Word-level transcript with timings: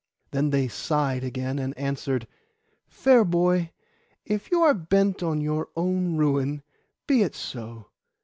Then 0.31 0.49
they 0.49 0.67
sighed 0.67 1.23
again 1.23 1.59
and 1.59 1.77
answered, 1.77 2.25
'Fair 2.87 3.23
boy, 3.23 3.69
if 4.25 4.49
you 4.49 4.63
are 4.63 4.73
bent 4.73 5.21
on 5.21 5.41
your 5.41 5.69
own 5.75 6.17
ruin, 6.17 6.63
be 7.05 7.21
it 7.21 7.35
so. 7.35 7.91